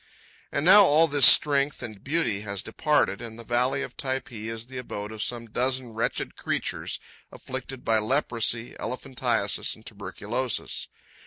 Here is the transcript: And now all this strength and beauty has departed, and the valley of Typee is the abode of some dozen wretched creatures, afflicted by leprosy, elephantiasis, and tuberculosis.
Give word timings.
And 0.51 0.65
now 0.65 0.83
all 0.83 1.05
this 1.07 1.27
strength 1.27 1.83
and 1.83 2.03
beauty 2.03 2.39
has 2.41 2.63
departed, 2.63 3.21
and 3.21 3.37
the 3.37 3.43
valley 3.43 3.83
of 3.83 3.95
Typee 3.95 4.47
is 4.49 4.65
the 4.65 4.79
abode 4.79 5.11
of 5.11 5.21
some 5.21 5.45
dozen 5.45 5.93
wretched 5.93 6.35
creatures, 6.35 6.99
afflicted 7.31 7.85
by 7.85 7.99
leprosy, 7.99 8.75
elephantiasis, 8.79 9.75
and 9.75 9.85
tuberculosis. 9.85 10.87